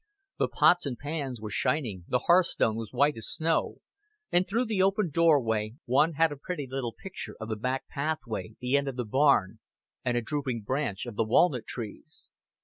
[0.39, 3.81] The pots and pans were shining, the hearthstone was white as snow,
[4.31, 8.55] and through the open doorway one had a pretty little picture of the back pathway,
[8.59, 9.59] the end of the barn,
[10.03, 12.31] and a drooping branch of the walnut trees.